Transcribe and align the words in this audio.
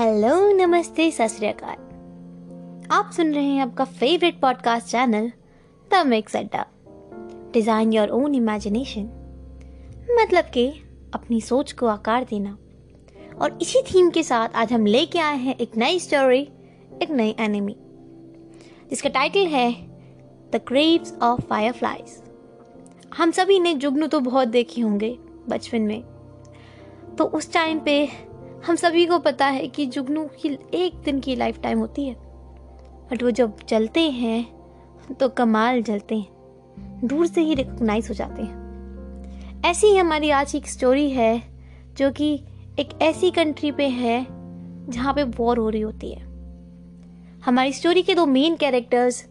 Hello, 0.00 0.52
नमस्ते, 0.52 1.10
सत 1.10 1.42
आप 2.90 3.10
सुन 3.16 3.32
रहे 3.34 3.44
हैं 3.44 3.62
आपका 3.62 3.84
favourite 3.84 4.40
podcast 4.40 4.86
channel 4.86 5.32
the 5.90 6.06
mix 6.06 6.36
Adda 6.36 6.66
design 7.52 7.92
your 7.92 8.08
own 8.08 8.34
imagination 8.34 9.02
मतलब 10.20 10.44
कि 10.44 10.66
अपनी 11.14 11.40
सोच 11.40 11.72
को 11.72 11.86
आकार 11.86 12.24
देना। 12.24 12.56
और 13.40 13.58
इसी 13.62 13.82
थीम 13.82 14.10
के 14.10 14.22
साथ 14.22 14.48
आज 14.54 14.72
हम 14.72 14.86
लेके 14.86 15.18
आए 15.18 15.36
हैं 15.36 15.56
एक 15.56 15.76
नई 15.76 15.98
स्टोरी 15.98 16.40
एक 17.02 17.10
नई 17.10 17.36
एनिमी 17.38 17.76
जिसका 18.90 19.08
टाइटल 19.08 19.46
है 19.46 19.72
the 20.52 20.60
graves 20.68 21.14
of 21.22 21.40
fire 21.40 21.72
flies 21.72 22.22
हम 23.16 23.30
सभी 23.30 23.60
ने 23.60 23.74
जुगनू 23.74 24.06
तो 24.06 24.20
बहुत 24.20 24.48
देखे 24.48 24.82
होंगे, 24.82 25.18
बचपन 25.48 25.82
में। 25.82 26.02
तो 27.18 27.24
उस 27.24 27.52
टाइम 27.52 27.80
पे 27.80 28.29
हम 28.66 28.76
सभी 28.76 29.06
को 29.06 29.18
पता 29.18 29.46
है 29.46 29.66
कि 29.66 29.86
जुगनू 29.86 30.24
की 30.24 30.58
एक 30.74 30.94
दिन 30.94 31.20
की 31.20 31.36
लाइफ 31.36 31.60
टाइम 31.60 31.78
होती 31.78 32.04
है। 32.06 32.14
बट 33.10 33.22
वो 33.22 33.30
जब 33.30 33.56
जलते 33.68 34.00
हैं 34.00 35.14
तो 35.14 35.28
कमाल 35.28 35.82
जलते 35.82 36.16
हैं। 36.16 37.00
दूर 37.04 37.26
से 37.26 37.40
ही 37.40 37.54
रिकॉग्नाइज 37.54 38.08
हो 38.08 38.14
जाते 38.14 38.42
हैं। 38.42 39.62
ऐसी 39.64 39.86
ही 39.86 39.96
हमारी 39.96 40.30
आज 40.30 40.52
की 40.52 40.58
एक 40.58 40.66
स्टोरी 40.66 41.10
है, 41.10 41.42
जो 41.98 42.10
कि 42.10 42.42
एक 42.78 42.88
ऐसी 43.02 43.30
कंट्री 43.30 43.72
पे 43.72 43.88
है, 43.88 44.26
जहाँ 44.90 45.14
पे 45.14 45.22
वॉर 45.22 45.58
हो 45.58 45.68
रही 45.68 45.80
होती 45.80 46.12
है। 46.12 46.22
हमारी 47.40 47.72
स्टोरी 47.72 48.02
के 48.02 48.14
दो 48.14 48.26
मेन 48.26 48.56
कैरेक्टर्स 48.56 49.24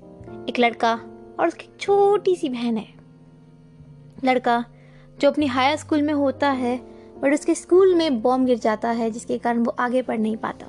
एक 0.49 0.59
लड़का 0.59 0.93
और 1.39 1.47
उसकी 1.47 1.69
छोटी 1.79 2.35
सी 2.35 2.49
बहन 2.49 2.77
है। 2.77 2.87
लड़का, 4.23 4.65
जो 5.19 5.31
अपनी 5.31 5.45
हायर 5.45 5.77
स्कूल 5.77 6.01
में 6.01 6.13
होता 6.13 6.51
है 6.51 6.98
बट 7.19 7.33
उसके 7.33 7.55
स्कूल 7.55 7.95
में 7.95 8.21
बॉम्ब 8.21 8.45
गिर 8.45 8.57
जाता 8.57 8.89
है, 8.89 9.11
जिसके 9.11 9.37
कारण 9.37 9.59
वो 9.59 9.75
आगे 9.79 10.01
पढ़ 10.01 10.17
नहीं 10.17 10.37
पाता। 10.37 10.67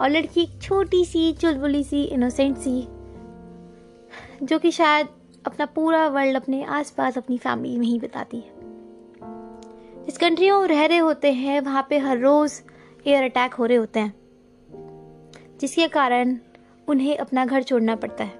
और 0.00 0.10
लड़की 0.10 0.42
एक 0.42 0.62
छोटी 0.62 1.04
सी, 1.04 1.32
चुलबुली 1.32 1.84
सी 1.84 2.04
इनोसेंट 2.04 2.56
सी, 2.56 2.88
जो 4.42 4.58
कि 4.58 4.70
शायद 4.70 5.08
अपना 5.46 5.66
पूरा 5.66 6.08
वर्ल्ड 6.08 6.36
अपने 6.36 6.64
आसपास 6.64 7.18
अपनी 7.18 7.38
फैमिली 7.38 7.78
में 7.78 7.86
ही 7.86 7.98
बताती 7.98 8.36
है। 8.36 8.52
जिस 10.04 10.18
कंट्री 10.18 10.50
में 10.50 10.58
वो 10.58 10.64
रह 10.64 10.86
रहे 10.86 10.98
होते 10.98 11.32
हैं, 11.32 11.60
वहाँ 11.60 11.86
पे 11.90 11.98
हर 11.98 12.18
रोज़ 12.18 12.62
एयर 13.06 13.24
अटैक 13.24 13.54
हो 13.54 13.66
रहे 13.66 13.76
होते 13.76 14.00
हैं, 14.00 14.14
जिसके 15.60 15.88
कारण 15.88 16.38
उन्हें 16.88 17.16
अपना 17.18 17.46
घर 17.46 17.62
छोड़ना 17.62 17.96
पड़ता 17.96 18.24
है। 18.24 18.34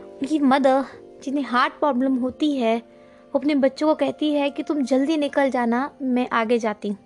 उनकी 0.00 0.38
मदर 0.38 0.84
जिन्हें 1.24 1.44
हार्ट 1.44 1.72
प्रॉब्लम 1.72 2.16
होती 2.16 2.56
है 2.56 2.91
वो 3.32 3.38
अपने 3.38 3.54
बच्चों 3.54 3.86
को 3.86 3.94
कहती 3.94 4.32
है 4.32 4.50
कि 4.50 4.62
तुम 4.62 4.82
जल्दी 4.82 5.16
निकल 5.16 5.50
जाना, 5.50 5.90
मैं 6.02 6.28
आगे 6.32 6.58
जाती 6.58 6.88
हूँ। 6.88 6.96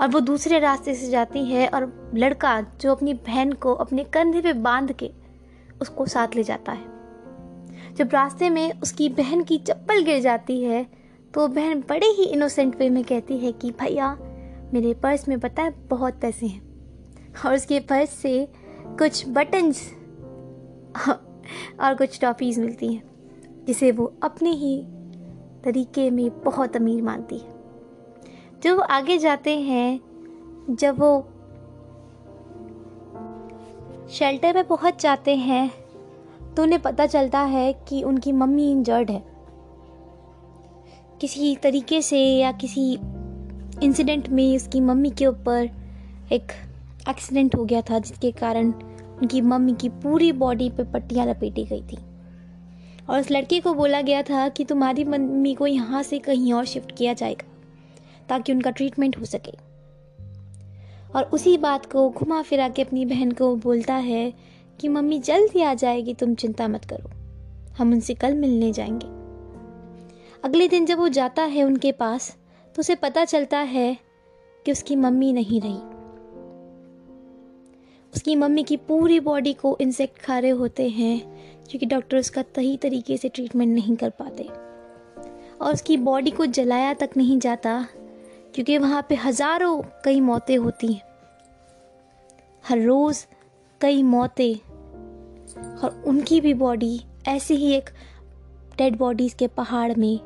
और 0.00 0.08
वो 0.08 0.20
दूसरे 0.20 0.58
रास्ते 0.58 0.94
से 0.94 1.10
जाती 1.10 1.44
है 1.44 1.68
और 1.68 2.12
लड़का 2.14 2.60
जो 2.60 2.94
अपनी 2.94 3.14
बहन 3.14 3.52
को 3.52 3.74
अपने 3.74 4.04
कंधे 4.04 4.40
पे 4.40 4.52
बाँध 4.52 4.92
के 4.92 5.10
उसको 5.80 6.06
साथ 6.06 6.28
ले 6.36 6.42
जाता 6.42 6.72
है। 6.72 6.84
जब 7.94 8.08
रास्ते 8.12 8.50
में 8.50 8.80
उसकी 8.80 9.08
बहन 9.08 9.44
की 9.44 9.58
चप्पल 9.58 10.02
गिर 10.02 10.20
जाती 10.20 10.62
है 10.62 10.86
तो 11.34 11.48
बहन 11.48 11.80
बड़े 11.80 12.06
ही 12.06 12.24
इनोसेंट 12.24 12.76
वे 12.76 12.90
में 12.90 13.04
कहती 13.04 13.38
है 13.38 13.52
कि, 13.52 13.70
भैया, 13.70 14.18
मेरे 14.74 14.94
पर्स 14.94 15.28
में 15.28 15.40
पता 15.40 15.62
है 15.62 15.70
बहुत 15.70 16.14
पैसे 16.20 16.46
हैं। 16.46 16.62
और 17.46 17.54
उसके 17.54 17.80
पर्स 17.80 18.10
से 18.10 18.48
कुछ 18.86 19.24
बटन्स 19.28 19.92
और 21.80 21.94
कुछ 21.94 22.20
टॉफीज 22.20 22.58
मिलती 22.58 22.94
हैं। 22.94 23.11
जिसे 23.66 23.90
वो 23.92 24.12
अपने 24.22 24.50
ही 24.50 24.82
तरीके 25.64 26.10
में 26.10 26.28
बहुत 26.44 26.76
अमीर 26.76 27.02
मानती 27.02 27.38
है। 27.38 27.50
जब 28.62 28.76
वो 28.76 28.82
आगे 28.82 29.18
जाते 29.18 29.58
हैं, 29.58 30.00
जब 30.70 30.98
वो 31.00 31.28
शेल्टर 34.10 34.54
में 34.54 34.66
पहुँच 34.66 35.02
जाते 35.02 35.36
हैं 35.36 35.70
तो 36.54 36.62
उन्हें 36.62 36.80
पता 36.82 37.06
चलता 37.06 37.40
है 37.40 37.72
कि 37.88 38.02
उनकी 38.02 38.32
मम्मी 38.32 38.70
इंजर्ड 38.70 39.10
है। 39.10 39.22
किसी 41.20 41.54
तरीके 41.56 42.02
से 42.02 42.18
या 42.18 42.52
किसी 42.52 42.92
इंसिडेंट 43.82 44.28
में 44.28 44.56
उसकी 44.56 44.80
मम्मी 44.80 45.10
के 45.10 45.26
ऊपर 45.26 45.68
एक 46.32 46.52
एक्सीडेंट 47.08 47.56
हो 47.56 47.64
गया 47.64 47.80
था, 47.80 47.98
जिसके 47.98 48.30
कारण 48.32 48.72
उनकी 48.72 49.40
मम्मी 49.40 49.74
की 49.74 49.88
पूरी 49.88 50.32
बॉडी 50.32 50.68
पे 50.70 50.84
पट्टियाँ 50.84 51.26
लपेटी 51.26 51.64
गई 51.64 51.82
थी। 51.82 51.98
और 53.10 53.20
उस 53.20 53.30
लड़के 53.30 53.60
को 53.60 53.74
बोला 53.74 54.02
गया 54.02 54.22
था 54.22 54.48
कि 54.48 54.64
तुम्हारी 54.64 55.04
मम्मी 55.04 55.54
को 55.54 55.66
यहाँ 55.66 56.02
से 56.02 56.18
कहीं 56.18 56.52
और 56.52 56.64
शिफ्ट 56.64 56.92
किया 56.98 57.12
जाएगा, 57.12 57.52
ताकि 58.28 58.52
उनका 58.52 58.70
ट्रीटमेंट 58.70 59.18
हो 59.18 59.24
सके। 59.24 59.72
और 61.16 61.22
उसी 61.22 61.58
बात 61.58 61.86
को 61.86 62.10
घुमा 62.10 62.42
फिरा 62.42 62.68
के 62.68 62.82
अपनी 62.82 63.04
बहन 63.04 63.32
को 63.32 63.56
बोलता 63.56 63.94
है 63.94 64.34
कि, 64.80 64.88
मम्मी, 64.88 65.18
जल्द 65.18 65.62
आ 65.62 65.74
जाएगी, 65.74 66.14
तुम 66.14 66.34
चिंता 66.34 66.68
मत 66.68 66.84
करो। 66.84 67.10
हम 67.78 67.92
उनसे 67.92 68.14
कल 68.14 68.34
मिलने 68.34 68.72
जाएँगे। 68.72 69.22
अगले 70.44 70.68
दिन 70.68 70.86
जब 70.86 70.98
वो 70.98 71.08
जाता 71.08 71.42
है 71.42 71.64
उनके 71.64 71.92
पास 71.92 72.36
तो 72.74 72.80
उसे 72.80 72.94
पता 72.94 73.24
चलता 73.24 73.58
है 73.58 73.96
कि 74.64 74.72
उसकी 74.72 74.96
मम्मी 74.96 75.32
नहीं 75.32 75.60
रही। 75.60 75.92
उसकी 78.14 78.36
मम्मी 78.36 78.62
की 78.62 78.76
पूरी 78.76 79.20
बॉडी 79.20 79.52
को 79.52 79.78
इंसेक्ट 79.80 80.18
खा 80.18 80.38
रहे 80.38 80.50
होते 80.50 80.88
हैं 80.88 81.40
क्योंकि 81.72 81.86
डॉक्टर 81.86 82.16
उसका 82.16 82.42
सही 82.42 82.76
तरीके 82.76 83.16
से 83.16 83.28
ट्रीटमेंट 83.28 83.74
नहीं 83.74 83.94
कर 83.96 84.10
पाते। 84.10 84.42
और 85.60 85.72
उसकी 85.72 85.96
बॉडी 85.96 86.30
को 86.30 86.46
जलाया 86.46 86.92
तक 86.94 87.10
नहीं 87.16 87.38
जाता, 87.38 87.86
क्योंकि 88.54 88.76
वहाँ 88.78 89.06
पे 89.08 89.14
हज़ारों 89.14 89.80
कई 90.04 90.20
मौतें 90.20 90.56
होती 90.56 90.92
हैं। 90.92 91.02
हर 92.64 92.80
रोज़ 92.80 93.24
कई 93.80 94.02
मौतें, 94.02 94.54
और 95.78 96.02
उनकी 96.06 96.40
भी 96.40 96.54
बॉडी 96.54 97.00
ऐसे 97.28 97.54
ही 97.54 97.72
एक 97.72 97.90
डेड 98.78 98.96
बॉडीज़ 98.96 99.36
के 99.36 99.46
पहाड़ 99.46 99.92
में 99.94 100.20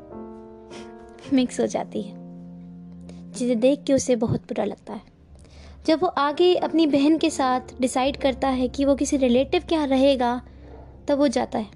मिक्स 1.33 1.61
हो 1.61 1.67
जाती 1.67 2.03
है, 2.03 2.15
जिसे 3.33 3.55
देख 3.55 3.85
के 3.85 3.93
उसे 3.93 4.17
बहुत 4.17 4.41
बुरा 4.41 4.65
लगता 4.65 4.95
है। 4.95 5.03
जब 5.87 6.03
वो 6.03 6.09
आगे 6.09 6.55
अपनी 6.55 6.87
बहन 6.87 7.19
के 7.19 7.31
साथ 7.31 7.81
डिसाइड 7.81 8.17
करता 8.17 8.49
है 8.49 8.69
कि 8.69 8.85
वो 8.85 8.95
किसी 8.95 9.17
रिलेटिव 9.17 9.65
के 9.69 9.75
यहाँ 9.75 9.87
रहेगा 9.87 10.41
तब 11.09 11.19
वो 11.19 11.29
जाता 11.29 11.59
है 11.59 11.69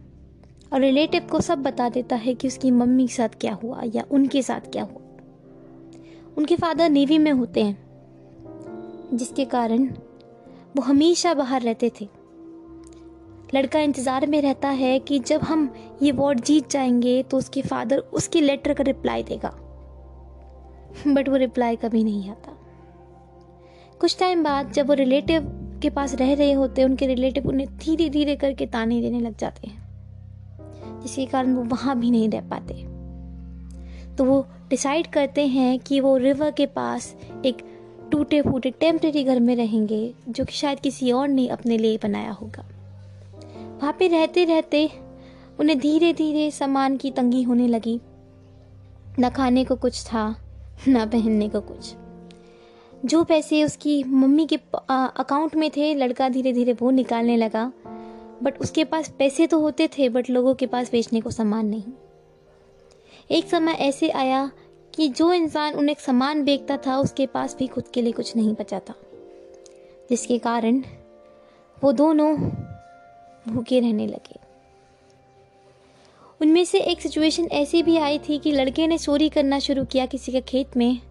और 0.72 0.80
रिलेटिव 0.80 1.26
को 1.30 1.40
सब 1.40 1.62
बता 1.62 1.88
देता 1.88 2.16
है 2.16 2.34
कि 2.34 2.48
उसकी 2.48 2.70
मम्मी 2.70 3.06
के 3.06 3.14
साथ 3.14 3.28
क्या 3.40 3.52
हुआ 3.54 3.82
या 3.84 4.04
उनके 4.10 4.42
साथ 4.42 4.60
क्या 4.60 4.82
हुआ। 4.82 5.00
उनके 6.38 6.56
फादर 6.56 6.90
नेवी 6.90 7.18
में 7.18 7.30
होते 7.32 7.62
हैं, 7.62 7.76
जिसके 9.14 9.44
कारण 9.44 9.86
वो 10.76 10.82
हमेशा 10.82 11.34
बाहर 11.34 11.62
रहते 11.62 11.90
थे। 12.00 12.08
लड़का 13.54 13.80
इंतज़ार 13.80 14.26
में 14.26 14.40
रहता 14.42 14.68
है 14.68 14.98
कि 14.98 15.18
जब 15.18 15.42
हम 15.42 15.72
ये 16.02 16.12
वॉर्ड 16.12 16.40
जीत 16.40 16.70
जाएँगे 16.70 17.22
तो 17.22 17.36
उसके 17.36 17.62
फादर 17.62 17.98
उसके 17.98 18.40
लेटर 18.40 18.74
का 18.74 18.84
रिप्लाई 18.84 19.22
देगा। 19.22 19.48
बट 21.06 21.28
वो 21.28 21.36
रिप्लाई 21.36 21.76
कभी 21.76 22.04
नहीं 22.04 22.30
आता। 22.30 22.56
कुछ 24.00 24.18
टाइम 24.18 24.42
बाद 24.44 24.70
जब 24.72 24.88
वो 24.88 24.94
रिलेटिव 24.94 25.42
के 25.80 25.90
पास 25.90 26.14
रह 26.14 26.34
रहे 26.34 26.52
होते, 26.52 26.84
उनके 26.84 27.06
रिलेटिव 27.06 27.48
उन्हें 27.48 27.78
धीरे 27.78 28.08
धीरे 28.08 28.36
करके 28.36 28.66
ताने 28.66 29.00
देने 29.00 29.20
लग 29.20 29.36
जाते 29.36 29.66
हैं। 29.66 29.90
जिसके 31.02 31.26
कारण 31.26 31.54
वो 31.54 31.62
वहाँ 31.62 31.98
भी 31.98 32.10
नहीं 32.10 32.28
रह 32.28 32.40
पाते। 32.40 32.74
तो 34.16 34.24
वो 34.24 34.46
डिसाइड 34.70 35.06
करते 35.06 35.46
हैं 35.46 35.78
कि 35.78 36.00
वो 36.00 36.16
रिवर 36.16 36.50
के 36.50 36.66
पास 36.66 37.16
एक 37.44 37.56
टूटे 38.12 38.42
फूटे 38.42 38.70
टेम्प्रेरी 38.70 39.24
घर 39.24 39.40
में 39.40 39.56
रहेंगे, 39.56 40.14
जो 40.28 40.44
कि 40.44 40.52
शायद 40.52 40.80
किसी 40.80 41.12
और 41.12 41.28
ने 41.28 41.48
अपने 41.48 41.78
लिए 41.78 41.98
बनाया 42.02 42.30
होगा। 42.30 42.64
वहाँ 43.80 43.96
पे 43.98 44.08
रहते 44.08 44.44
रहते 44.44 44.90
उन्हें 45.60 45.78
धीरे 45.78 46.12
धीरे 46.12 46.50
सामान 46.50 46.96
की 46.96 47.10
तंगी 47.10 47.42
होने 47.42 47.68
लगी। 47.68 48.00
न 49.20 49.30
खाने 49.30 49.64
को 49.64 49.76
कुछ 49.76 50.04
था, 50.04 50.36
न 50.88 51.06
पहनने 51.06 51.48
को 51.48 51.60
कुछ। 51.60 51.94
जो 53.04 53.24
पैसे 53.24 53.64
उसकी 53.64 54.04
मम्मी 54.04 54.46
के 54.46 54.56
अकाउंट 54.90 55.54
में 55.54 55.70
थे, 55.70 55.94
लड़का 55.94 56.28
धीरे 56.28 56.52
धीरे 56.52 56.72
वो 56.72 56.90
निकालने 56.90 57.36
लगा। 57.36 57.72
बट 58.42 58.60
उसके 58.60 58.84
पास 58.84 59.08
पैसे 59.18 59.46
तो 59.46 59.60
होते 59.60 59.88
थे 59.88 60.08
बट 60.08 60.30
लोगों 60.30 60.54
के 60.54 60.66
पास 60.66 60.92
बेचने 60.92 61.20
को 61.20 61.30
सामान 61.30 61.66
नहीं। 61.66 61.82
एक 63.30 63.48
समय 63.48 63.72
ऐसे 63.72 64.10
आया 64.10 64.50
कि 64.94 65.08
जो 65.08 65.32
इंसान 65.32 65.74
उन्हें 65.74 65.96
सामान 65.98 66.44
बेचता 66.44 66.76
था, 66.76 66.98
उसके 66.98 67.26
पास 67.26 67.56
भी 67.58 67.66
खुद 67.66 67.84
के 67.94 68.02
लिए 68.02 68.12
कुछ 68.12 68.36
नहीं 68.36 68.54
बचा 68.54 68.78
था। 68.78 68.94
जिसके 70.10 70.38
कारण 70.38 70.82
वो 71.84 71.92
दोनों 71.92 72.36
भूखे 73.48 73.80
रहने 73.80 74.06
लगे। 74.06 74.40
उनमें 76.40 76.64
से 76.64 76.80
एक 76.80 77.00
सिचुएशन 77.00 77.44
ऐसी 77.44 77.82
भी 77.82 77.96
आई 77.96 78.18
थी 78.18 78.38
कि 78.38 78.52
लड़के 78.52 78.86
ने 78.86 78.98
चोरी 78.98 79.28
करना 79.28 79.58
शुरू 79.58 79.84
किया 79.84 80.06
किसी 80.06 80.32
के 80.32 80.40
खेत 80.40 80.76
में। 80.76 81.09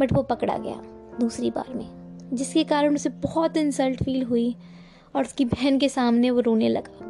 बट 0.00 0.12
वो 0.12 0.22
पकड़ा 0.22 0.56
गया 0.58 0.82
दूसरी 1.20 1.50
बार 1.50 1.74
में, 1.74 1.88
जिसके 2.32 2.64
कारण 2.64 2.94
उसे 2.94 3.08
बहुत 3.08 3.56
इंसल्ट 3.56 4.02
फील 4.02 4.22
हुई 4.22 4.54
और 5.16 5.22
उसकी 5.22 5.44
बहन 5.44 5.78
के 5.78 5.88
सामने 5.88 6.30
वो 6.30 6.40
रोने 6.40 6.68
लगा। 6.68 7.08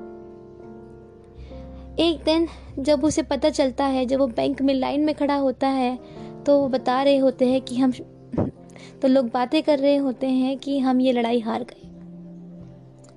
एक 1.99 2.23
दिन 2.25 2.47
जब 2.79 3.05
उसे 3.05 3.23
पता 3.23 3.51
चलता 3.51 3.85
है, 3.85 4.07
जब 4.07 4.19
वो 4.19 4.27
बैंक 4.27 4.63
में 4.63 4.75
लाइन 4.75 5.05
में 5.05 5.15
खड़ा 5.15 5.35
होता 5.35 5.69
है 5.69 5.99
तो 6.47 6.59
वो 6.59 6.69
बता 6.69 7.03
रहे 7.03 7.17
होते 7.17 7.49
हैं 7.49 7.61
कि 7.61 7.77
हम 7.77 7.93
तो 9.03 9.09
लोग 9.09 9.31
बातें 9.31 9.63
कर 9.63 9.79
रहे 9.79 9.97
होते 9.97 10.27
हैं 10.27 10.57
कि 10.59 10.79
हम 10.79 11.01
ये 11.01 11.13
लड़ाई 11.13 11.41
हार 11.41 11.63
गए। 11.63 11.89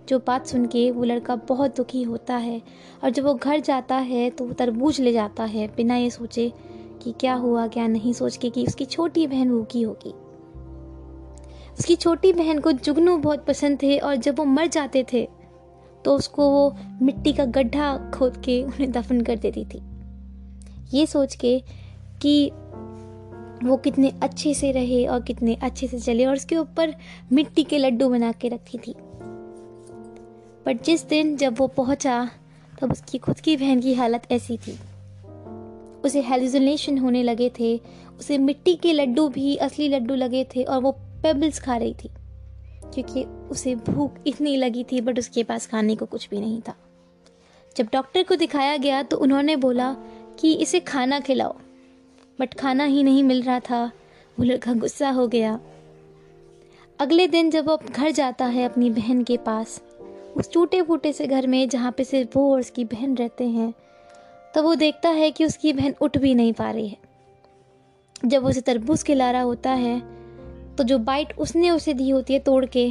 जो 0.09 0.19
बात 0.19 0.47
सुन 0.47 0.65
के 0.65 0.89
वो 0.91 1.03
लड़का 1.03 1.35
बहुत 1.35 1.75
दुखी 1.77 2.03
होता 2.03 2.35
है 2.37 2.61
और 3.03 3.09
जब 3.09 3.23
वो 3.23 3.33
घर 3.33 3.59
जाता 3.59 3.95
है 3.95 4.29
तो 4.29 4.45
वो 4.45 4.53
तरबूज 4.53 4.99
ले 5.01 5.13
जाता 5.13 5.43
है, 5.43 5.67
बिना 5.67 5.95
ये 5.95 6.09
सोचे 6.09 6.51
कि 7.03 7.13
क्या 7.19 7.33
हुआ, 7.33 7.67
क्या 7.67 7.87
नहीं, 7.87 8.13
सोच 8.13 8.37
के 8.37 8.49
कि 8.49 8.65
उसकी 8.65 8.85
छोटी 8.85 9.27
बहन 9.27 9.49
भूखी 9.49 9.81
होगी। 9.81 10.13
उसकी 11.79 11.95
छोटी 11.95 12.33
बहन 12.33 12.59
को 12.59 12.71
जुगनू 12.71 13.17
बहुत 13.17 13.45
पसंद 13.45 13.81
थे 13.83 13.97
और 13.97 14.15
जब 14.15 14.37
वो 14.39 14.45
मर 14.45 14.67
जाते 14.67 15.05
थे 15.13 15.27
तो 16.05 16.15
उसको 16.15 16.49
वो 16.49 16.75
मिट्टी 17.01 17.33
का 17.33 17.45
गड्ढा 17.45 18.11
खोद 18.11 18.37
के 18.37 18.61
उन्हें 18.63 18.91
दफन 18.91 19.21
कर 19.21 19.35
देती 19.35 19.65
थी। 19.65 19.81
ये 20.93 21.05
सोच 21.05 21.35
के 21.35 21.59
कि 22.21 22.51
वो 23.63 23.77
कितने 23.77 24.13
अच्छे 24.23 24.53
से 24.53 24.71
रहे 24.71 25.05
और 25.05 25.21
कितने 25.21 25.55
अच्छे 25.55 25.87
से 25.87 25.99
चले 25.99 26.25
और 26.25 26.33
उसके 26.33 26.57
ऊपर 26.57 26.93
मिट्टी 27.31 27.63
के 27.63 27.77
लड्डू 27.77 28.09
बना 28.09 28.31
के 28.31 28.49
रखी 28.49 28.77
थी। 28.77 28.95
पर 30.65 30.77
जिस 30.85 31.07
दिन 31.07 31.35
जब 31.37 31.55
वो 31.57 31.67
पहुँचा, 31.67 32.29
तब 32.81 32.91
उसकी 32.91 33.17
खुद 33.17 33.39
की 33.39 33.57
बहन 33.57 33.79
की 33.79 33.93
हालत 33.93 34.27
ऐसी 34.31 34.57
थी। 34.57 34.77
उसे 36.05 36.21
हेलुसिनेशन 36.21 36.97
होने 36.97 37.23
लगे 37.23 37.51
थे। 37.59 37.81
उसे 38.19 38.37
मिट्टी 38.37 38.75
के 38.75 38.93
लड्डू 38.93 39.27
भी, 39.27 39.55
असली 39.55 39.89
लड्डू 39.89 40.15
लगे 40.15 40.43
थे 40.43 40.63
और 40.63 40.81
वो 40.81 40.91
पेबल्स 40.91 41.59
खा 41.59 41.77
रही 41.77 41.93
थी। 41.93 42.09
क्योंकि 42.93 43.23
उसे 43.23 43.75
भूख 43.75 44.11
इतनी 44.27 44.57
लगी 44.57 44.83
थी 44.83 45.01
बट 45.01 45.19
उसके 45.19 45.43
पास 45.43 45.67
खाने 45.67 45.95
को 45.95 46.05
कुछ 46.05 46.29
भी 46.29 46.39
नहीं 46.39 46.61
था। 46.61 46.75
जब 47.77 47.87
डॉक्टर 47.93 48.23
को 48.23 48.35
दिखाया 48.35 48.77
गया 48.77 49.03
तो 49.03 49.17
उन्होंने 49.17 49.55
बोला 49.55 49.95
कि 50.39 50.53
इसे 50.53 50.79
खाना 50.79 51.19
खिलाओ। 51.19 51.55
बट 52.39 52.53
खाना 52.53 52.83
ही 52.83 53.03
नहीं 53.03 53.23
मिल 53.23 53.41
रहा 53.41 53.59
था। 53.59 53.91
वो 54.39 54.45
लड़का 54.45 54.73
गुस्सा 54.73 55.09
हो 55.09 55.27
गया। 55.27 55.59
अगले 56.99 57.27
दिन 57.27 57.49
जब 57.49 57.67
वो 57.67 57.79
घर 57.91 58.11
जाता 58.11 58.45
है 58.45 58.65
अपनी 58.65 58.89
बहन 58.89 59.23
के 59.23 59.37
पास, 59.37 59.81
उस 60.37 60.53
टूटे 60.53 60.81
फूटे 60.81 61.13
से 61.13 61.27
घर 61.27 61.47
में, 61.47 61.69
जहाँ 61.69 61.91
पे 61.91 62.03
सिर्फ़ 62.03 62.29
वो 62.35 62.53
और 62.53 62.59
उसकी 62.59 62.85
बहन 62.85 63.15
रहते 63.15 63.43
हैं 63.43 63.73
तो 64.55 64.61
वो 64.63 64.75
देखता 64.75 65.09
है 65.09 65.29
कि 65.31 65.45
उसकी 65.45 65.73
बहन 65.73 65.93
उठ 66.01 66.17
भी 66.17 66.33
नहीं 66.35 66.53
पा 66.53 66.69
रही 66.71 66.87
है। 66.87 66.97
जब 68.25 68.45
उसे 68.45 68.61
तरबूज 68.61 69.03
खिला 69.03 69.29
रहा 69.31 69.41
होता 69.41 69.71
है 69.71 69.99
तो 70.75 70.83
जो 70.83 70.97
बाइट 70.99 71.33
उसने 71.37 71.69
उसे 71.69 71.93
दी 71.93 72.09
होती 72.09 72.33
है 72.33 72.39
तोड़ 72.39 72.65
के, 72.65 72.87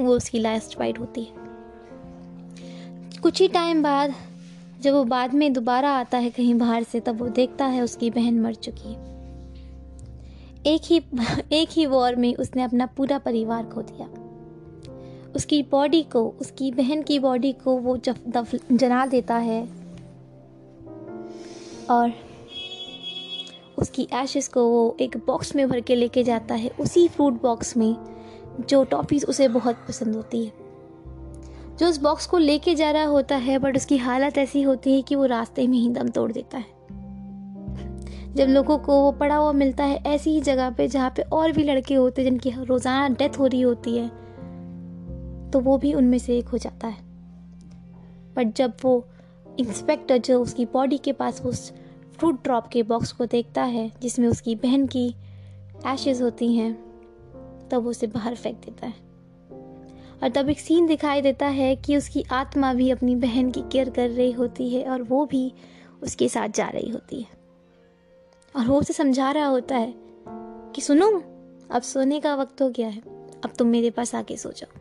वो 0.00 0.14
उसकी 0.16 0.38
लास्ट 0.38 0.78
बाइट 0.78 0.98
होती 0.98 1.22
है। 1.22 1.48
कुछ 3.22 3.40
ही 3.40 3.48
टाइम 3.48 3.82
बाद, 3.82 4.14
जब 4.82 4.92
वो 4.94 5.04
बाद 5.04 5.34
में 5.34 5.52
दोबारा 5.52 5.90
आता 5.90 6.18
है 6.18 6.30
कहीं 6.30 6.54
बाहर 6.54 6.82
से, 6.82 7.00
तब 7.00 7.18
वो 7.18 7.28
देखता 7.28 7.66
है 7.66 7.82
उसकी 7.82 8.10
बहन 8.10 8.40
मर 8.40 8.54
चुकी 8.54 8.92
है। 8.92 9.08
एक 10.66 10.80
ही 10.84 11.02
एक 11.52 11.68
ही 11.70 11.86
वॉर 11.86 12.16
में 12.16 12.34
उसने 12.34 12.62
अपना 12.62 12.86
पूरा 12.86 13.18
परिवार 13.18 13.64
खो 13.64 13.82
दिया। 13.82 14.06
उसकी 15.34 15.62
बॉडी 15.62 16.02
को, 16.02 16.26
उसकी 16.40 16.70
बहन 16.72 17.02
की 17.02 17.18
बॉडी 17.18 17.52
को 17.64 17.76
वो 17.78 17.96
जब 17.96 18.16
जना 18.72 19.04
देता 19.06 19.36
है। 19.36 19.79
और 21.90 22.12
उसकी 23.78 24.06
एशेस 24.14 24.48
को 24.48 24.64
वो 24.64 24.96
एक 25.00 25.16
बॉक्स 25.16 25.54
में 25.56 25.68
भर 25.68 25.80
के 25.80 25.94
लेके 25.94 26.24
जाता 26.24 26.54
है, 26.54 26.70
उसी 26.70 27.06
फ्रूट 27.08 27.40
बॉक्स 27.42 27.76
में 27.76 27.96
जो 28.68 28.82
टॉफ़ीज़ 28.84 29.26
उसे 29.26 29.48
बहुत 29.48 29.76
पसंद 29.88 30.16
होती 30.16 30.44
है। 30.44 30.52
जो 31.78 31.88
उस 31.88 31.98
बॉक्स 31.98 32.26
को 32.26 32.38
लेके 32.38 32.74
जा 32.74 32.90
रहा 32.90 33.04
होता 33.04 33.36
है 33.36 33.58
बट 33.58 33.76
उसकी 33.76 33.96
हालत 33.96 34.38
ऐसी 34.38 34.62
होती 34.62 34.94
है 34.94 35.02
कि 35.02 35.14
वो 35.14 35.26
रास्ते 35.26 35.66
में 35.66 35.78
ही 35.78 35.88
दम 35.90 36.08
तोड़ 36.08 36.30
देता 36.32 36.58
है। 36.58 36.78
जब 38.34 38.48
लोगों 38.48 38.78
को 38.78 39.00
वो 39.02 39.12
पड़ा 39.12 39.36
हुआ 39.36 39.52
मिलता 39.52 39.84
है, 39.84 40.02
ऐसी 40.06 40.30
ही 40.30 40.40
जगह 40.40 40.70
पे 40.70 40.88
जहाँ 40.88 41.12
पे 41.16 41.22
और 41.22 41.52
भी 41.52 41.62
लड़के 41.64 41.94
होते 41.94 42.22
हैं 42.22 42.30
जिनकी 42.30 42.50
रोज़ाना 42.64 43.08
डेथ 43.08 43.38
हो 43.38 43.46
रही 43.46 43.60
होती 43.60 43.96
है 43.96 44.08
तो 45.50 45.60
वो 45.60 45.76
भी 45.78 45.92
उनमें 45.94 46.18
से 46.18 46.36
एक 46.38 46.48
हो 46.48 46.58
जाता 46.58 46.88
है। 46.88 46.98
बट 48.36 48.54
जब 48.56 48.72
वो 48.84 49.04
इंस्पेक्टर 49.60 50.18
जो 50.18 50.42
उसकी 50.42 50.64
बॉडी 50.64 50.98
के 50.98 51.12
पास 51.12 51.42
उस 51.42 51.72
फ्रूट 52.18 52.42
ड्रॉप 52.42 52.66
के 52.66 52.82
बॉक्स 52.82 53.12
को 53.12 53.26
देखता 53.26 53.62
है, 53.62 53.92
जिसमें 54.02 54.28
उसकी 54.28 54.54
बहन 54.54 54.86
की 54.86 55.14
एशेज 55.86 56.22
होती 56.22 56.56
हैं, 56.56 56.74
तब 57.68 57.86
उसे 57.86 58.06
बाहर 58.06 58.34
फेंक 58.34 58.56
देता 58.56 58.86
है। 58.86 58.94
और 60.22 60.28
तब 60.28 60.48
एक 60.48 60.60
सीन 60.60 60.86
दिखाई 60.86 61.22
देता 61.22 61.46
है 61.46 61.76
कि 61.76 61.96
उसकी 61.96 62.24
आत्मा 62.32 62.74
भी 62.74 62.90
अपनी 62.90 63.16
बहन 63.16 63.50
की 63.50 63.62
केयर 63.72 63.90
कर 63.90 64.10
रही 64.10 64.32
होती 64.32 64.68
है 64.68 64.90
और 64.90 65.02
वो 65.02 65.26
भी 65.26 65.52
उसके 66.02 66.28
साथ 66.28 66.48
जा 66.48 66.68
रही 66.68 66.90
होती 66.90 67.20
है। 67.20 67.28
और 68.56 68.66
वो 68.66 68.80
उसे 68.80 68.92
समझा 68.92 69.30
रहा 69.30 69.46
होता 69.46 69.76
है 69.76 69.94
कि 70.74 70.80
सुनो, 70.80 71.22
अब 71.70 71.82
सोने 71.82 72.20
का 72.20 72.34
वक्त 72.34 72.62
हो 72.62 72.70
गया 72.70 72.88
है, 72.88 73.00
अब 73.44 73.50
तुम 73.58 73.68
मेरे 73.68 73.90
पास 73.90 74.14
आके 74.14 74.36
सो 74.36 74.52
जाओ। 74.52 74.78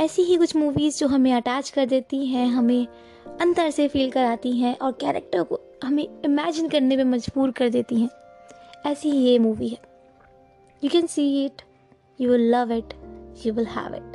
ऐसी 0.00 0.22
ही 0.22 0.36
कुछ 0.36 0.56
मूवीज़ 0.56 0.98
जो 0.98 1.08
हमें 1.08 1.32
अटैच 1.32 1.70
कर 1.70 1.86
देती 1.86 2.26
हैं, 2.26 2.46
हमें 2.46 2.86
अंदर 3.40 3.70
से 3.70 3.88
फील 3.88 4.10
कराती 4.10 4.52
हैं 4.52 4.78
और 4.78 4.92
कैरेक्टर 4.92 5.42
को 5.42 5.60
हमें 5.84 6.08
इमेजिन 6.24 6.68
करने 6.68 6.96
में 6.96 7.04
मजबूर 7.04 7.50
कर 7.50 7.68
देती 7.68 8.00
हैं। 8.00 8.08
ऐसी 8.86 9.10
ही 9.10 9.18
ये 9.18 9.38
मूवी 9.38 9.68
है। 9.68 9.78
You 10.84 10.90
can 10.90 11.06
see 11.06 11.44
it 11.44 11.62
you 12.20 12.30
will 12.30 12.54
love 12.54 12.72
it 12.72 12.94
you 13.46 13.52
will 13.52 13.66
have 13.66 13.94
it 13.94 14.12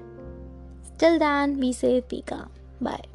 till 0.99 1.17
then 1.17 1.59
be 1.59 1.73
safe 1.73 2.05
be 2.05 2.21
calm 2.21 2.49
Bye. 2.83 3.08